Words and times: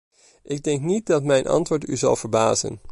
Ik 0.43 0.63
denk 0.63 0.81
niet 0.81 1.05
dat 1.05 1.23
mijn 1.23 1.47
antwoord 1.47 1.87
u 1.87 1.97
zal 1.97 2.15
verbazen. 2.15 2.79